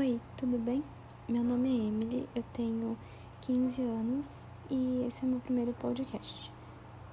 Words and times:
Oi, 0.00 0.18
tudo 0.34 0.56
bem? 0.56 0.82
Meu 1.28 1.44
nome 1.44 1.68
é 1.68 1.88
Emily, 1.88 2.26
eu 2.34 2.42
tenho 2.54 2.96
15 3.42 3.82
anos 3.82 4.48
e 4.70 5.04
esse 5.06 5.26
é 5.26 5.28
meu 5.28 5.40
primeiro 5.40 5.74
podcast. 5.74 6.50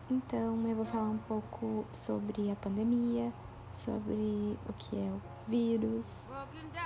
Então, 0.09 0.65
eu 0.65 0.73
vou 0.73 0.85
falar 0.85 1.09
um 1.09 1.17
pouco 1.17 1.85
sobre 1.91 2.49
a 2.49 2.55
pandemia, 2.55 3.33
sobre 3.73 4.57
o 4.69 4.73
que 4.77 4.95
é 4.95 5.11
o 5.11 5.21
vírus, 5.49 6.29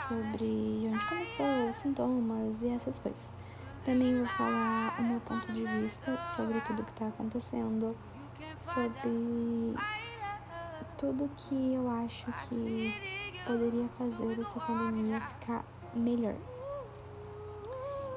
sobre 0.08 0.90
onde 0.92 1.06
começou, 1.08 1.70
os 1.70 1.76
sintomas 1.76 2.64
e 2.64 2.70
essas 2.70 2.98
coisas. 2.98 3.36
Também 3.86 4.18
vou 4.18 4.28
falar 4.30 4.96
o 4.98 5.04
meu 5.04 5.20
ponto 5.20 5.54
de 5.54 5.64
vista 5.64 6.18
sobre 6.36 6.60
tudo 6.62 6.84
que 6.84 6.94
está 6.94 7.10
acontecendo, 7.10 7.96
sobre 8.58 9.76
tudo 10.98 11.30
que 11.38 11.76
eu 11.76 11.88
acho 11.92 12.26
que 12.50 13.22
poderia 13.46 13.88
fazer 14.00 14.40
essa 14.40 14.60
pandemia 14.62 15.22
ficar 15.22 15.64
melhor. 15.94 16.36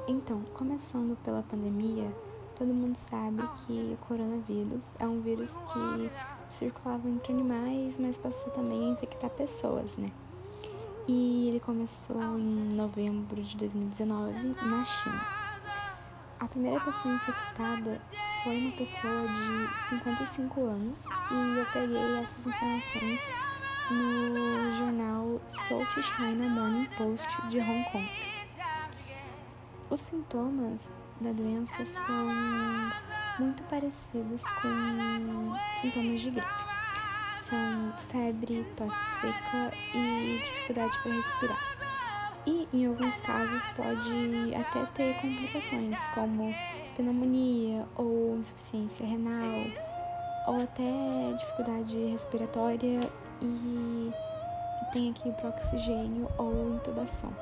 Então, 0.07 0.43
começando 0.55 1.17
pela 1.25 1.43
pandemia, 1.43 2.15
todo 2.57 2.75
mundo 2.75 2.97
sabe 2.97 3.43
que 3.67 3.73
o 3.95 4.07
coronavírus 4.07 4.85
é 4.99 5.07
um 5.07 5.21
vírus 5.21 5.57
que 5.73 6.11
circulava 6.51 7.09
entre 7.09 7.33
animais, 7.33 7.99
mas 7.99 8.19
passou 8.19 8.53
também 8.53 8.89
a 8.89 8.93
infectar 8.93 9.31
pessoas, 9.31 9.97
né? 9.97 10.11
E 11.09 11.49
ele 11.49 11.61
começou 11.61 12.21
em 12.39 12.75
novembro 12.75 13.43
de 13.43 13.57
2019 13.57 14.55
na 14.63 14.85
China. 14.85 15.21
A 16.41 16.47
primeira 16.47 16.81
pessoa 16.81 17.15
infectada 17.15 18.01
foi 18.43 18.59
uma 18.59 18.73
pessoa 18.73 19.27
de 19.27 19.89
55 19.89 20.61
anos 20.65 21.05
e 21.31 21.59
eu 21.59 21.67
peguei 21.73 22.19
essas 22.19 22.47
informações 22.47 23.21
no 23.91 24.73
jornal 24.79 25.41
South 25.49 26.03
China 26.03 26.49
Morning 26.49 26.89
Post 26.97 27.29
de 27.49 27.59
Hong 27.59 27.85
Kong. 27.91 28.09
Os 29.91 30.01
sintomas 30.01 30.91
da 31.21 31.33
doença 31.33 31.85
são 31.85 32.29
muito 33.39 33.63
parecidos 33.65 34.43
com 34.63 35.55
sintomas 35.75 36.21
de 36.21 36.31
gripe. 36.31 36.47
São 37.39 37.93
febre, 38.11 38.65
tosse 38.75 39.05
seca 39.21 39.77
e 39.95 40.41
dificuldade 40.43 40.99
para 41.03 41.13
respirar. 41.13 41.59
E 42.47 42.69
em 42.73 42.87
alguns 42.87 43.21
casos 43.21 43.67
pode 43.77 44.55
até 44.55 44.87
ter 44.87 45.15
complicações 45.21 45.99
como 46.15 46.55
pneumonia 46.97 47.87
ou 47.97 48.39
insuficiência 48.39 49.07
renal 49.07 49.67
ou 50.47 50.63
até 50.63 51.33
dificuldade 51.39 51.99
respiratória 52.07 53.11
e 53.47 54.13
tem 54.93 55.11
aqui 55.11 55.33
para 55.33 55.51
oxigênio 55.51 56.29
ou 56.39 56.75
intubação. 56.75 57.33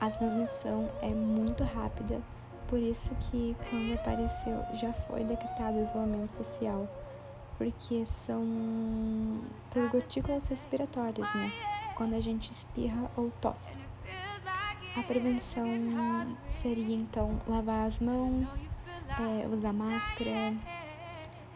A 0.00 0.10
transmissão 0.10 0.90
é 1.00 1.08
muito 1.08 1.62
rápida, 1.62 2.20
por 2.68 2.78
isso 2.78 3.14
que 3.30 3.56
quando 3.70 3.94
apareceu 3.94 4.64
já 4.74 4.92
foi 4.92 5.22
decretado 5.24 5.80
isolamento 5.80 6.32
social, 6.32 6.88
porque 7.56 8.04
são 8.06 8.42
por 9.72 9.88
gotículas 9.90 10.48
respiratórias, 10.48 11.32
né? 11.34 11.52
quando 11.94 12.14
a 12.14 12.20
gente 12.20 12.50
espirra 12.50 13.10
ou 13.16 13.30
tosse. 13.40 13.84
A 14.96 15.02
prevenção 15.04 15.66
seria 16.46 16.96
então 16.96 17.40
lavar 17.46 17.86
as 17.86 18.00
mãos, 18.00 18.68
é, 19.18 19.46
usar 19.46 19.72
máscara, 19.72 20.54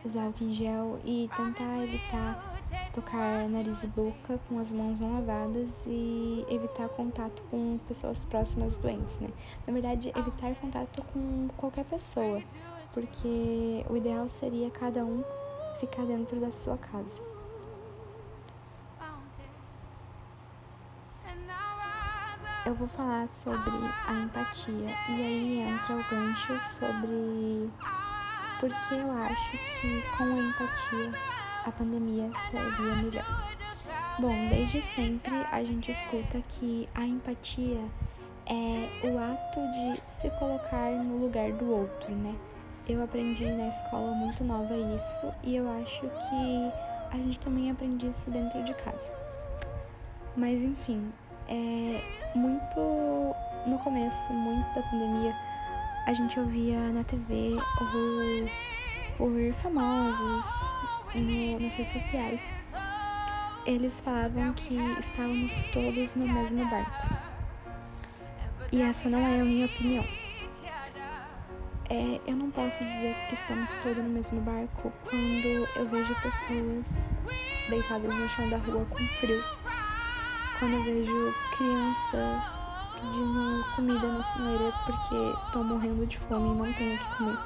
usar 0.04 0.24
álcool 0.24 0.44
em 0.44 0.52
gel 0.52 1.00
e 1.04 1.28
tentar 1.36 1.82
evitar 1.82 2.55
tocar 2.92 3.48
nariz 3.48 3.82
e 3.82 3.86
boca 3.88 4.38
com 4.48 4.58
as 4.58 4.72
mãos 4.72 5.00
não 5.00 5.14
lavadas 5.14 5.84
e 5.86 6.44
evitar 6.48 6.88
contato 6.88 7.42
com 7.50 7.78
pessoas 7.86 8.24
próximas 8.24 8.78
doentes, 8.78 9.18
né? 9.18 9.28
Na 9.66 9.72
verdade, 9.72 10.12
evitar 10.16 10.54
contato 10.56 11.02
com 11.12 11.48
qualquer 11.56 11.84
pessoa, 11.84 12.42
porque 12.92 13.84
o 13.88 13.96
ideal 13.96 14.28
seria 14.28 14.70
cada 14.70 15.04
um 15.04 15.22
ficar 15.78 16.04
dentro 16.04 16.40
da 16.40 16.50
sua 16.52 16.76
casa. 16.78 17.20
eu 22.66 22.74
vou 22.74 22.88
falar 22.88 23.28
sobre 23.28 23.70
a 24.08 24.12
empatia 24.12 24.90
e 25.08 25.12
aí 25.12 25.58
entra 25.60 25.94
o 25.94 26.02
gancho 26.10 26.60
sobre 26.60 27.70
por 28.58 28.68
que 28.68 28.94
eu 28.94 29.12
acho 29.22 29.52
que 29.52 30.02
com 30.16 30.24
a 30.24 30.38
empatia 30.38 31.12
a 31.66 31.72
pandemia 31.72 32.30
seria 32.50 32.94
melhor. 33.02 33.56
Bom, 34.20 34.34
desde 34.48 34.80
sempre 34.80 35.34
a 35.50 35.62
gente 35.64 35.90
escuta 35.90 36.40
que 36.48 36.88
a 36.94 37.04
empatia 37.04 37.80
é 38.46 39.06
o 39.06 39.18
ato 39.18 39.60
de 39.72 40.00
se 40.10 40.30
colocar 40.38 40.92
no 40.92 41.18
lugar 41.18 41.52
do 41.52 41.70
outro, 41.70 42.14
né? 42.14 42.34
Eu 42.88 43.02
aprendi 43.02 43.44
na 43.44 43.66
escola 43.66 44.12
muito 44.12 44.44
nova 44.44 44.74
isso 44.76 45.34
e 45.42 45.56
eu 45.56 45.68
acho 45.82 46.02
que 46.02 46.72
a 47.10 47.16
gente 47.16 47.40
também 47.40 47.70
aprende 47.70 48.06
isso 48.06 48.30
dentro 48.30 48.62
de 48.62 48.72
casa. 48.74 49.12
Mas 50.36 50.62
enfim, 50.62 51.12
é, 51.48 52.00
muito 52.36 53.34
no 53.66 53.78
começo, 53.80 54.32
muito 54.32 54.72
da 54.72 54.82
pandemia, 54.82 55.34
a 56.06 56.12
gente 56.12 56.38
ouvia 56.38 56.78
na 56.92 57.02
TV 57.02 57.56
ou 57.80 58.48
por 59.18 59.54
famosos 59.54 60.75
no, 61.14 61.60
nas 61.60 61.74
redes 61.74 61.92
sociais. 61.92 62.40
Eles 63.64 64.00
falavam 64.00 64.52
que 64.52 64.76
estávamos 65.00 65.52
todos 65.72 66.14
no 66.14 66.28
mesmo 66.32 66.64
barco. 66.70 67.16
E 68.72 68.82
essa 68.82 69.08
não 69.08 69.18
é 69.18 69.40
a 69.40 69.44
minha 69.44 69.66
opinião. 69.66 70.04
É, 71.88 72.20
eu 72.26 72.36
não 72.36 72.50
posso 72.50 72.82
dizer 72.84 73.14
que 73.28 73.34
estamos 73.34 73.72
todos 73.76 73.98
no 73.98 74.10
mesmo 74.10 74.40
barco 74.40 74.92
quando 75.04 75.46
eu 75.76 75.88
vejo 75.88 76.14
pessoas 76.20 77.16
deitadas 77.68 78.16
no 78.16 78.28
chão 78.28 78.48
da 78.48 78.56
rua 78.58 78.84
com 78.86 79.06
frio 79.20 79.42
quando 80.58 80.74
eu 80.74 80.84
vejo 80.84 81.34
crianças 81.56 82.66
pedindo 82.94 83.64
comida 83.76 84.08
na 84.08 84.22
sinaleira 84.22 84.72
porque 84.84 85.14
estão 85.46 85.64
morrendo 85.64 86.06
de 86.06 86.18
fome 86.18 86.48
e 86.48 86.54
não 86.54 86.72
têm 86.72 86.94
o 86.94 86.98
que 86.98 87.16
comer. 87.16 87.38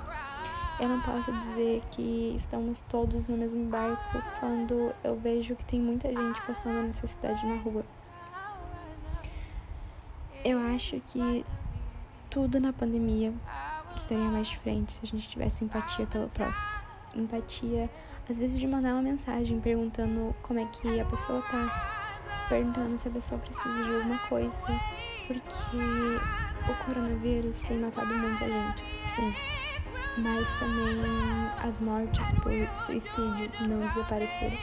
Eu 0.81 0.89
não 0.89 1.01
posso 1.03 1.31
dizer 1.31 1.83
que 1.91 2.33
estamos 2.35 2.81
todos 2.81 3.29
no 3.29 3.37
mesmo 3.37 3.67
barco 3.67 4.23
quando 4.41 4.95
eu 5.05 5.15
vejo 5.15 5.55
que 5.55 5.65
tem 5.67 5.79
muita 5.79 6.09
gente 6.09 6.41
passando 6.41 6.87
necessidade 6.87 7.45
na 7.47 7.57
rua. 7.57 7.85
Eu 10.43 10.59
acho 10.75 10.99
que 11.01 11.45
tudo 12.31 12.59
na 12.59 12.73
pandemia 12.73 13.31
estaria 13.95 14.25
mais 14.25 14.49
diferente 14.49 14.95
se 14.95 15.01
a 15.03 15.07
gente 15.07 15.29
tivesse 15.29 15.65
empatia 15.65 16.07
pelo 16.07 16.29
próximo. 16.29 16.71
Empatia, 17.15 17.91
às 18.29 18.39
vezes, 18.39 18.59
de 18.59 18.67
mandar 18.67 18.95
uma 18.95 19.03
mensagem 19.03 19.61
perguntando 19.61 20.35
como 20.41 20.61
é 20.61 20.65
que 20.65 20.99
a 20.99 21.05
pessoa 21.05 21.43
tá 21.43 22.47
perguntando 22.49 22.97
se 22.97 23.07
a 23.07 23.11
pessoa 23.11 23.39
precisa 23.39 23.85
de 23.85 23.95
alguma 23.97 24.19
coisa, 24.21 24.81
porque 25.27 25.77
o 25.77 26.85
coronavírus 26.87 27.65
tem 27.65 27.79
matado 27.79 28.15
muita 28.15 28.49
gente, 28.49 28.83
sim. 28.99 29.60
Mas 30.23 30.49
também 30.59 31.01
as 31.63 31.81
mortes 31.81 32.31
por 32.33 32.53
suicídio 32.77 33.51
não 33.69 33.87
desapareceram. 33.87 34.57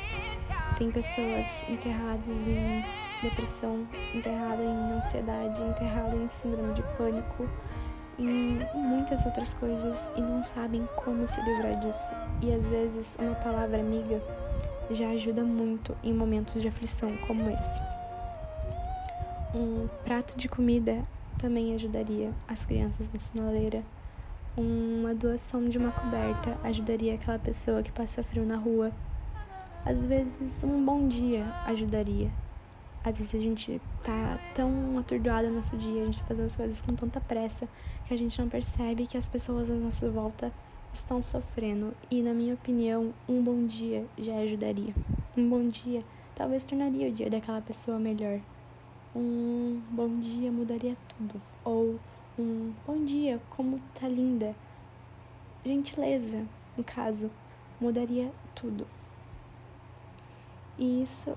Tem 0.77 0.91
pessoas 0.91 1.63
enterradas 1.67 2.47
em 2.47 2.83
depressão, 3.21 3.87
enterradas 4.13 4.65
em 4.65 4.91
ansiedade, 4.93 5.61
enterradas 5.61 6.19
em 6.19 6.27
síndrome 6.27 6.73
de 6.73 6.83
pânico, 6.95 7.49
em 8.19 8.59
muitas 8.75 9.25
outras 9.25 9.53
coisas 9.53 9.97
e 10.15 10.21
não 10.21 10.43
sabem 10.43 10.87
como 10.95 11.27
se 11.27 11.41
livrar 11.41 11.79
disso. 11.79 12.13
E 12.41 12.53
às 12.53 12.67
vezes 12.67 13.17
uma 13.19 13.35
palavra 13.35 13.79
amiga 13.79 14.21
já 14.91 15.09
ajuda 15.09 15.43
muito 15.43 15.95
em 16.03 16.13
momentos 16.13 16.61
de 16.61 16.67
aflição 16.67 17.15
como 17.27 17.49
esse. 17.49 17.81
Um 19.53 19.87
prato 20.03 20.37
de 20.37 20.47
comida 20.47 21.03
também 21.37 21.73
ajudaria 21.73 22.31
as 22.47 22.65
crianças 22.65 23.11
na 23.11 23.19
sinaleira. 23.19 23.83
Uma 24.57 25.13
doação 25.13 25.69
de 25.69 25.77
uma 25.77 25.91
coberta 25.91 26.57
ajudaria 26.63 27.13
aquela 27.13 27.37
pessoa 27.37 27.83
que 27.83 27.91
passa 27.91 28.23
frio 28.23 28.43
na 28.43 28.57
rua. 28.57 28.91
Às 29.85 30.03
vezes, 30.03 30.63
um 30.63 30.83
bom 30.83 31.07
dia 31.07 31.45
ajudaria. 31.67 32.31
Às 33.03 33.19
vezes 33.19 33.35
a 33.35 33.39
gente 33.39 33.79
tá 34.01 34.39
tão 34.55 34.97
atordoado 34.97 35.47
no 35.47 35.57
nosso 35.57 35.77
dia, 35.77 36.01
a 36.01 36.05
gente 36.05 36.19
tá 36.21 36.25
fazendo 36.25 36.45
as 36.45 36.55
coisas 36.55 36.81
com 36.81 36.95
tanta 36.95 37.21
pressa 37.21 37.69
que 38.07 38.13
a 38.15 38.17
gente 38.17 38.41
não 38.41 38.49
percebe 38.49 39.05
que 39.05 39.15
as 39.15 39.27
pessoas 39.27 39.69
à 39.69 39.75
nossa 39.75 40.09
volta 40.09 40.51
estão 40.91 41.21
sofrendo 41.21 41.93
e, 42.09 42.23
na 42.23 42.33
minha 42.33 42.55
opinião, 42.55 43.13
um 43.29 43.43
bom 43.43 43.65
dia 43.67 44.05
já 44.17 44.37
ajudaria. 44.37 44.93
Um 45.37 45.47
bom 45.47 45.69
dia 45.69 46.03
talvez 46.33 46.63
tornaria 46.63 47.09
o 47.09 47.11
dia 47.11 47.29
daquela 47.29 47.61
pessoa 47.61 47.99
melhor. 47.99 48.39
Um 49.15 49.81
bom 49.91 50.19
dia 50.19 50.51
mudaria 50.51 50.95
tudo. 51.09 51.39
Ou 51.63 51.99
um 52.39 52.71
bom 52.85 53.03
dia, 53.03 53.41
como 53.49 53.81
tá 53.99 54.07
linda. 54.07 54.55
Gentileza, 55.65 56.45
no 56.77 56.83
caso, 56.83 57.31
mudaria 57.81 58.31
tudo. 58.53 58.85
E 60.77 61.01
isso 61.01 61.35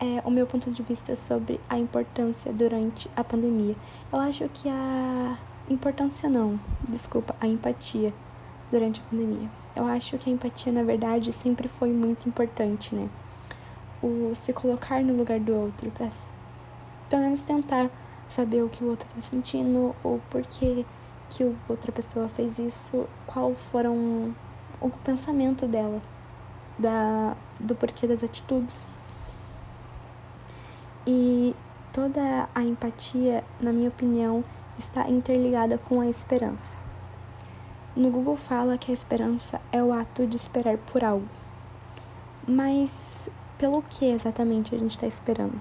é 0.00 0.20
o 0.24 0.30
meu 0.30 0.46
ponto 0.46 0.70
de 0.70 0.82
vista 0.82 1.14
sobre 1.14 1.60
a 1.70 1.78
importância 1.78 2.52
durante 2.52 3.08
a 3.14 3.22
pandemia. 3.22 3.76
Eu 4.12 4.18
acho 4.18 4.48
que 4.48 4.68
a 4.68 5.38
importância 5.70 6.28
não, 6.28 6.58
desculpa, 6.88 7.36
a 7.40 7.46
empatia 7.46 8.12
durante 8.68 9.00
a 9.00 9.04
pandemia. 9.04 9.48
Eu 9.76 9.86
acho 9.86 10.18
que 10.18 10.28
a 10.28 10.32
empatia, 10.32 10.72
na 10.72 10.82
verdade, 10.82 11.32
sempre 11.32 11.68
foi 11.68 11.92
muito 11.92 12.28
importante, 12.28 12.94
né? 12.94 13.08
O 14.02 14.34
se 14.34 14.52
colocar 14.52 15.02
no 15.02 15.16
lugar 15.16 15.38
do 15.38 15.54
outro, 15.54 15.90
para 15.92 16.10
pelo 17.08 17.22
menos 17.22 17.42
tentar 17.42 17.88
saber 18.28 18.62
o 18.62 18.68
que 18.68 18.84
o 18.84 18.88
outro 18.88 19.08
tá 19.08 19.20
sentindo, 19.20 19.94
ou 20.02 20.20
porquê 20.30 20.84
que 21.30 21.56
outra 21.68 21.90
pessoa 21.92 22.28
fez 22.28 22.58
isso, 22.58 23.06
qual 23.26 23.54
foram 23.54 24.34
o 24.80 24.90
pensamento 25.04 25.66
dela, 25.66 26.00
da, 26.78 27.36
do 27.58 27.74
porquê 27.74 28.06
das 28.06 28.22
atitudes. 28.22 28.86
E 31.06 31.54
toda 31.92 32.48
a 32.54 32.62
empatia, 32.62 33.44
na 33.60 33.72
minha 33.72 33.88
opinião, 33.88 34.44
está 34.78 35.08
interligada 35.08 35.78
com 35.78 36.00
a 36.00 36.08
esperança. 36.08 36.78
No 37.94 38.10
Google 38.10 38.36
fala 38.36 38.76
que 38.76 38.90
a 38.90 38.94
esperança 38.94 39.60
é 39.72 39.82
o 39.82 39.92
ato 39.92 40.26
de 40.26 40.36
esperar 40.36 40.76
por 40.76 41.02
algo. 41.02 41.26
Mas 42.46 43.28
pelo 43.58 43.82
que 43.82 44.04
exatamente 44.04 44.74
a 44.74 44.78
gente 44.78 44.90
está 44.90 45.06
esperando? 45.06 45.58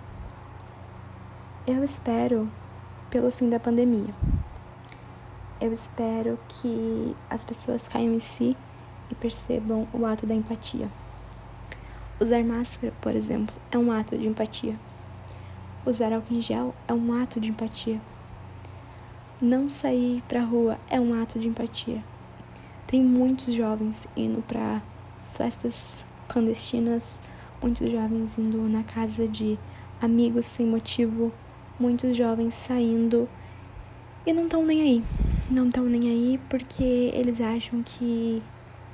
Eu 1.68 1.84
espero 1.84 2.48
pelo 3.10 3.32
fim 3.32 3.50
da 3.50 3.60
pandemia. 3.60 4.14
Eu 5.60 5.74
espero 5.74 6.38
que 6.48 7.16
as 7.28 7.44
pessoas 7.44 7.88
caiam 7.88 8.14
em 8.14 8.20
si 8.20 8.56
e 9.10 9.16
percebam 9.16 9.88
o 9.92 10.06
ato 10.06 10.28
da 10.28 10.36
empatia. 10.36 10.88
Usar 12.20 12.44
máscara, 12.44 12.94
por 13.02 13.16
exemplo, 13.16 13.56
é 13.72 13.80
um 13.80 13.92
ato 13.92 14.16
de 14.16 14.28
empatia. 14.28 14.76
Usar 15.84 16.14
álcool 16.14 16.36
em 16.36 16.42
gel 16.42 16.76
é 16.88 16.94
um 16.94 17.20
ato 17.20 17.40
de 17.40 17.50
empatia. 17.50 18.00
Não 19.42 19.68
sair 19.68 20.22
pra 20.28 20.42
rua 20.42 20.78
é 20.88 21.02
um 21.02 21.20
ato 21.20 21.40
de 21.40 21.48
empatia. 21.48 22.04
Tem 22.86 23.02
muitos 23.02 23.52
jovens 23.56 24.08
indo 24.16 24.44
para 24.44 24.84
festas 25.34 26.06
clandestinas, 26.28 27.20
muitos 27.60 27.90
jovens 27.90 28.38
indo 28.38 28.70
na 28.70 28.84
casa 28.84 29.28
de 29.28 29.58
amigos 30.00 30.46
sem 30.46 30.68
motivo, 30.68 31.34
muitos 31.80 32.16
jovens 32.16 32.54
saindo 32.54 33.28
e 34.26 34.34
não 34.34 34.46
estão 34.46 34.64
nem 34.66 34.82
aí. 34.82 35.04
Não 35.50 35.68
estão 35.68 35.84
nem 35.86 36.10
aí 36.10 36.40
porque 36.50 37.12
eles 37.14 37.40
acham 37.40 37.84
que 37.84 38.42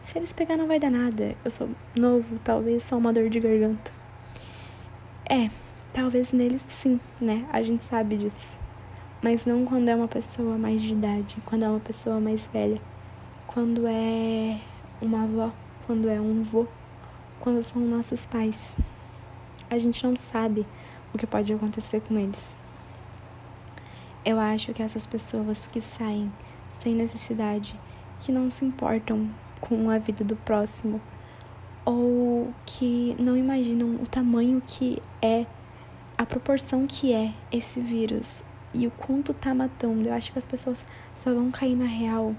se 0.01 0.17
eles 0.17 0.33
pegar 0.33 0.57
não 0.57 0.67
vai 0.67 0.79
dar 0.79 0.91
nada. 0.91 1.35
Eu 1.43 1.51
sou 1.51 1.69
novo, 1.95 2.39
talvez 2.43 2.83
só 2.83 2.97
uma 2.97 3.13
dor 3.13 3.29
de 3.29 3.39
garganta. 3.39 3.91
É, 5.29 5.49
talvez 5.93 6.31
neles 6.31 6.63
sim, 6.67 6.99
né? 7.19 7.45
A 7.51 7.61
gente 7.61 7.83
sabe 7.83 8.17
disso. 8.17 8.57
Mas 9.21 9.45
não 9.45 9.65
quando 9.65 9.87
é 9.87 9.95
uma 9.95 10.07
pessoa 10.07 10.57
mais 10.57 10.81
de 10.81 10.93
idade, 10.93 11.37
quando 11.45 11.63
é 11.63 11.69
uma 11.69 11.79
pessoa 11.79 12.19
mais 12.19 12.47
velha, 12.47 12.81
quando 13.45 13.85
é 13.87 14.59
uma 14.99 15.23
avó, 15.23 15.51
quando 15.85 16.09
é 16.09 16.19
um 16.19 16.41
vô, 16.41 16.65
quando 17.39 17.61
são 17.61 17.81
nossos 17.81 18.25
pais. 18.25 18.75
A 19.69 19.77
gente 19.77 20.03
não 20.03 20.15
sabe 20.15 20.65
o 21.13 21.17
que 21.17 21.27
pode 21.27 21.53
acontecer 21.53 22.01
com 22.01 22.17
eles. 22.17 22.55
Eu 24.23 24.39
acho 24.39 24.73
que 24.73 24.83
essas 24.83 25.07
pessoas 25.07 25.68
que 25.68 25.81
saem 25.81 26.31
sem 26.77 26.94
necessidade, 26.94 27.79
que 28.19 28.31
não 28.31 28.50
se 28.50 28.63
importam 28.63 29.29
com 29.59 29.89
a 29.89 29.97
vida 29.97 30.23
do 30.23 30.35
próximo, 30.35 31.01
ou 31.83 32.53
que 32.65 33.15
não 33.19 33.35
imaginam 33.35 33.95
o 33.95 34.07
tamanho 34.07 34.62
que 34.65 35.01
é, 35.21 35.45
a 36.18 36.25
proporção 36.25 36.85
que 36.85 37.13
é 37.13 37.33
esse 37.51 37.79
vírus 37.79 38.44
e 38.73 38.85
o 38.85 38.91
quanto 38.91 39.33
tá 39.33 39.56
matando. 39.56 40.07
Eu 40.07 40.13
acho 40.13 40.31
que 40.31 40.38
as 40.38 40.45
pessoas 40.45 40.85
só 41.15 41.33
vão 41.33 41.50
cair 41.50 41.75
na 41.75 41.85
real 41.85 42.35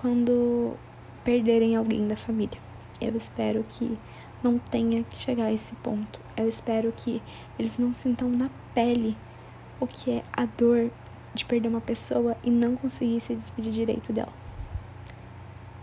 quando 0.00 0.74
perderem 1.22 1.76
alguém 1.76 2.08
da 2.08 2.16
família. 2.16 2.58
Eu 2.98 3.14
espero 3.14 3.62
que 3.68 3.98
não 4.42 4.58
tenha 4.58 5.04
que 5.04 5.18
chegar 5.18 5.44
a 5.44 5.52
esse 5.52 5.74
ponto. 5.76 6.18
Eu 6.34 6.48
espero 6.48 6.92
que 6.96 7.22
eles 7.58 7.78
não 7.78 7.92
sintam 7.92 8.30
na 8.30 8.50
pele 8.74 9.16
o 9.78 9.86
que 9.86 10.10
é 10.10 10.24
a 10.32 10.46
dor 10.46 10.90
de 11.34 11.44
perder 11.44 11.68
uma 11.68 11.80
pessoa 11.80 12.36
e 12.42 12.50
não 12.50 12.76
conseguir 12.76 13.20
se 13.20 13.34
despedir 13.34 13.72
direito 13.72 14.12
dela. 14.12 14.32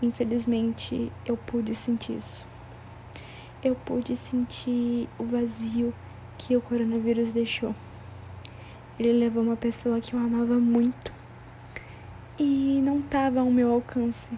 Infelizmente, 0.01 1.11
eu 1.25 1.35
pude 1.35 1.73
sentir 1.73 2.17
isso. 2.17 2.47
Eu 3.63 3.75
pude 3.75 4.15
sentir 4.15 5.09
o 5.17 5.23
vazio 5.23 5.93
que 6.37 6.55
o 6.55 6.61
coronavírus 6.61 7.33
deixou. 7.33 7.73
Ele 8.99 9.13
levou 9.13 9.43
uma 9.43 9.55
pessoa 9.55 9.99
que 9.99 10.13
eu 10.13 10.19
amava 10.19 10.55
muito 10.55 11.11
e 12.37 12.81
não 12.83 12.99
estava 12.99 13.39
ao 13.39 13.49
meu 13.49 13.71
alcance 13.73 14.31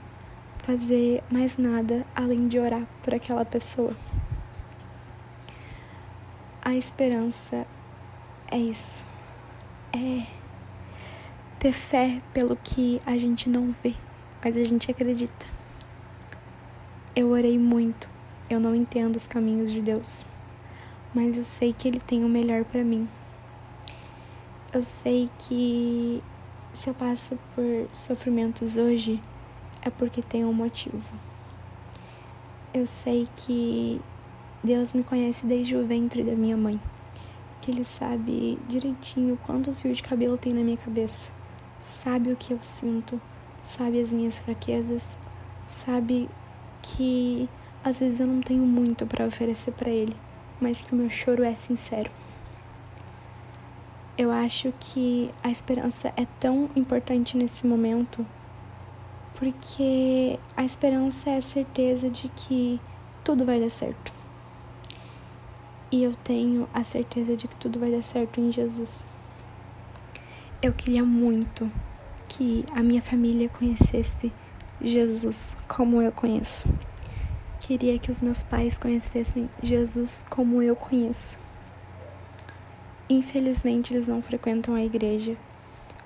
fazer 0.59 1.23
mais 1.29 1.57
nada 1.57 2.05
além 2.15 2.47
de 2.47 2.59
orar 2.59 2.85
por 3.03 3.13
aquela 3.13 3.43
pessoa. 3.43 3.95
A 6.61 6.75
esperança 6.75 7.65
é 8.51 8.57
isso. 8.57 9.03
É 9.91 10.38
ter 11.59 11.73
fé 11.73 12.21
pelo 12.33 12.55
que 12.55 13.01
a 13.05 13.17
gente 13.17 13.49
não 13.49 13.71
vê, 13.83 13.93
mas 14.43 14.55
a 14.55 14.63
gente 14.63 14.89
acredita. 14.89 15.45
Eu 17.15 17.29
orei 17.31 17.59
muito. 17.59 18.09
Eu 18.49 18.59
não 18.59 18.73
entendo 18.73 19.15
os 19.15 19.27
caminhos 19.27 19.71
de 19.71 19.81
Deus, 19.81 20.25
mas 21.13 21.37
eu 21.37 21.43
sei 21.43 21.71
que 21.71 21.87
ele 21.87 21.99
tem 21.99 22.23
o 22.23 22.29
melhor 22.29 22.63
para 22.63 22.83
mim 22.83 23.07
eu 24.71 24.83
sei 24.83 25.27
que 25.39 26.21
se 26.71 26.89
eu 26.89 26.93
passo 26.93 27.39
por 27.55 27.89
sofrimentos 27.91 28.77
hoje 28.77 29.19
é 29.81 29.89
porque 29.89 30.21
tem 30.21 30.45
um 30.45 30.53
motivo. 30.53 31.11
Eu 32.71 32.85
sei 32.85 33.27
que 33.35 33.99
Deus 34.63 34.93
me 34.93 35.03
conhece 35.03 35.47
desde 35.47 35.75
o 35.75 35.87
ventre 35.87 36.23
da 36.23 36.33
minha 36.33 36.55
mãe, 36.55 36.79
que 37.59 37.71
Ele 37.71 37.83
sabe 37.83 38.59
direitinho 38.67 39.39
quantos 39.43 39.81
fios 39.81 39.97
de 39.97 40.03
cabelo 40.03 40.37
tem 40.37 40.53
na 40.53 40.63
minha 40.63 40.77
cabeça, 40.77 41.31
sabe 41.81 42.31
o 42.31 42.35
que 42.35 42.53
eu 42.53 42.59
sinto, 42.61 43.19
sabe 43.63 44.01
as 44.01 44.11
minhas 44.11 44.39
fraquezas, 44.39 45.17
sabe 45.65 46.29
que 46.81 47.49
às 47.83 47.99
vezes 47.99 48.19
eu 48.19 48.27
não 48.27 48.41
tenho 48.41 48.63
muito 48.63 49.05
para 49.05 49.25
oferecer 49.25 49.71
para 49.71 49.89
Ele, 49.89 50.15
mas 50.59 50.81
que 50.81 50.93
o 50.93 50.95
meu 50.95 51.09
choro 51.09 51.43
é 51.43 51.55
sincero. 51.55 52.11
Eu 54.17 54.31
acho 54.31 54.73
que 54.79 55.31
a 55.41 55.49
esperança 55.49 56.13
é 56.17 56.27
tão 56.39 56.69
importante 56.75 57.37
nesse 57.37 57.65
momento 57.65 58.25
porque 59.39 60.37
a 60.57 60.65
esperança 60.65 61.29
é 61.29 61.37
a 61.37 61.41
certeza 61.41 62.09
de 62.09 62.27
que 62.27 62.81
tudo 63.23 63.45
vai 63.45 63.57
dar 63.57 63.71
certo. 63.71 64.11
E 65.89 66.03
eu 66.03 66.13
tenho 66.13 66.67
a 66.73 66.83
certeza 66.83 67.37
de 67.37 67.47
que 67.47 67.55
tudo 67.55 67.79
vai 67.79 67.89
dar 67.89 68.03
certo 68.03 68.41
em 68.41 68.51
Jesus. 68.51 69.01
Eu 70.61 70.73
queria 70.73 71.05
muito 71.05 71.71
que 72.27 72.65
a 72.75 72.83
minha 72.83 73.01
família 73.01 73.47
conhecesse 73.47 74.29
Jesus 74.81 75.55
como 75.69 76.01
eu 76.01 76.11
conheço. 76.11 76.67
Queria 77.61 77.97
que 77.97 78.11
os 78.11 78.19
meus 78.19 78.43
pais 78.43 78.77
conhecessem 78.77 79.49
Jesus 79.63 80.25
como 80.29 80.61
eu 80.61 80.75
conheço. 80.75 81.37
Infelizmente, 83.09 83.93
eles 83.93 84.05
não 84.05 84.21
frequentam 84.21 84.75
a 84.75 84.83
igreja, 84.83 85.37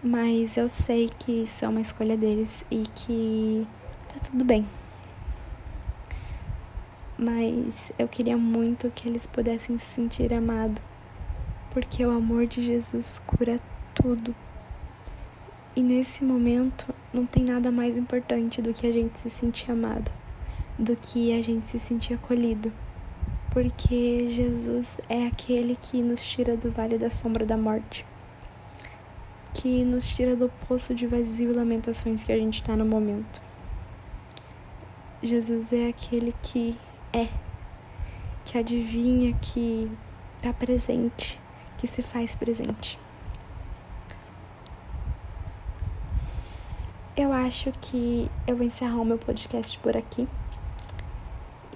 mas 0.03 0.55
eu 0.55 0.69
sei 0.69 1.09
que 1.09 1.31
isso 1.31 1.65
é 1.65 1.67
uma 1.67 1.81
escolha 1.81 2.15
deles 2.15 2.63
e 2.69 2.83
que 2.93 3.67
tá 4.07 4.19
tudo 4.19 4.45
bem. 4.45 4.69
Mas 7.17 7.91
eu 7.97 8.07
queria 8.07 8.37
muito 8.37 8.91
que 8.91 9.09
eles 9.09 9.25
pudessem 9.25 9.79
se 9.79 9.85
sentir 9.85 10.31
amados, 10.31 10.79
porque 11.71 12.05
o 12.05 12.11
amor 12.11 12.45
de 12.45 12.63
Jesus 12.63 13.19
cura 13.25 13.59
tudo. 14.03 14.35
E 15.75 15.81
nesse 15.81 16.23
momento 16.23 16.93
não 17.11 17.25
tem 17.25 17.43
nada 17.43 17.71
mais 17.71 17.97
importante 17.97 18.61
do 18.61 18.71
que 18.71 18.85
a 18.85 18.91
gente 18.91 19.17
se 19.19 19.31
sentir 19.31 19.71
amado, 19.71 20.11
do 20.77 20.95
que 20.95 21.35
a 21.35 21.41
gente 21.41 21.65
se 21.65 21.79
sentir 21.79 22.13
acolhido 22.13 22.71
porque 23.53 24.27
Jesus 24.27 24.99
é 25.07 25.27
aquele 25.27 25.77
que 25.79 26.01
nos 26.01 26.25
tira 26.25 26.57
do 26.57 26.71
vale 26.71 26.97
da 26.97 27.11
sombra 27.11 27.45
da 27.45 27.55
morte, 27.55 28.03
que 29.53 29.83
nos 29.83 30.07
tira 30.15 30.35
do 30.35 30.49
poço 30.67 30.95
de 30.95 31.05
vazio 31.05 31.51
e 31.51 31.53
lamentações 31.53 32.23
que 32.23 32.31
a 32.31 32.35
gente 32.35 32.61
está 32.61 32.75
no 32.75 32.83
momento. 32.83 33.43
Jesus 35.21 35.71
é 35.71 35.87
aquele 35.87 36.33
que 36.41 36.75
é, 37.13 37.27
que 38.43 38.57
adivinha, 38.57 39.37
que 39.39 39.87
está 40.37 40.51
presente, 40.51 41.39
que 41.77 41.85
se 41.85 42.01
faz 42.01 42.35
presente. 42.35 42.97
Eu 47.15 47.31
acho 47.31 47.71
que 47.79 48.27
eu 48.47 48.55
vou 48.55 48.65
encerrar 48.65 48.99
o 48.99 49.05
meu 49.05 49.19
podcast 49.19 49.77
por 49.77 49.95
aqui. 49.95 50.27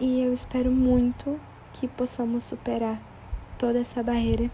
E 0.02 0.24
eu 0.24 0.34
espero 0.34 0.72
muito 0.72 1.40
que 1.74 1.88
possamos 1.88 2.44
superar 2.44 3.00
toda 3.56 3.78
essa 3.78 4.02
barreira, 4.02 4.50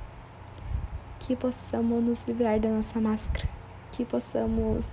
que 1.21 1.37
possamos 1.37 2.03
nos 2.03 2.27
livrar 2.27 2.59
da 2.59 2.67
nossa 2.67 2.99
máscara, 2.99 3.47
que 3.93 4.03
possamos 4.03 4.91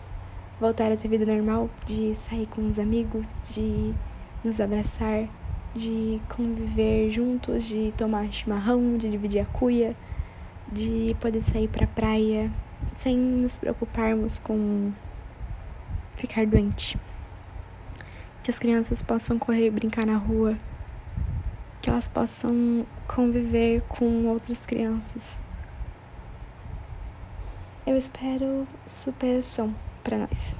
voltar 0.60 0.92
a 0.92 0.96
ter 0.96 1.08
vida 1.08 1.26
normal, 1.26 1.68
de 1.84 2.14
sair 2.14 2.46
com 2.46 2.64
os 2.70 2.78
amigos, 2.78 3.42
de 3.52 3.92
nos 4.44 4.60
abraçar, 4.60 5.28
de 5.74 6.22
conviver 6.36 7.10
juntos, 7.10 7.64
de 7.64 7.90
tomar 7.96 8.30
chimarrão, 8.32 8.96
de 8.96 9.10
dividir 9.10 9.40
a 9.40 9.46
cuia, 9.46 9.96
de 10.70 11.16
poder 11.18 11.42
sair 11.42 11.66
pra 11.66 11.88
praia 11.88 12.48
sem 12.94 13.16
nos 13.16 13.56
preocuparmos 13.56 14.38
com 14.38 14.92
ficar 16.20 16.46
doente. 16.46 16.98
Que 18.42 18.50
as 18.50 18.58
crianças 18.58 19.02
possam 19.02 19.38
correr 19.38 19.66
e 19.66 19.70
brincar 19.70 20.06
na 20.06 20.16
rua, 20.16 20.56
que 21.80 21.88
elas 21.88 22.06
possam 22.06 22.86
conviver 23.08 23.82
com 23.88 24.26
outras 24.26 24.60
crianças. 24.60 25.38
Eu 27.86 27.96
espero 27.96 28.66
superação 28.86 29.74
para 30.04 30.18
nós. 30.18 30.54